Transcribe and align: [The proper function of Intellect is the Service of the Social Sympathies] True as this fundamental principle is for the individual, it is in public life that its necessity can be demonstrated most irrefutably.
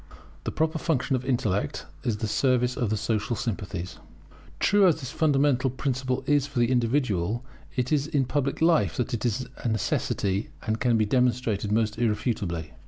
[The 0.45 0.51
proper 0.51 0.79
function 0.79 1.15
of 1.15 1.23
Intellect 1.23 1.85
is 2.03 2.17
the 2.17 2.27
Service 2.27 2.75
of 2.75 2.89
the 2.89 2.97
Social 2.97 3.35
Sympathies] 3.35 3.99
True 4.59 4.87
as 4.87 4.99
this 4.99 5.11
fundamental 5.11 5.69
principle 5.69 6.23
is 6.25 6.47
for 6.47 6.57
the 6.57 6.71
individual, 6.71 7.45
it 7.75 7.91
is 7.91 8.07
in 8.07 8.25
public 8.25 8.63
life 8.63 8.97
that 8.97 9.13
its 9.13 9.45
necessity 9.63 10.49
can 10.79 10.97
be 10.97 11.05
demonstrated 11.05 11.71
most 11.71 11.99
irrefutably. 11.99 12.71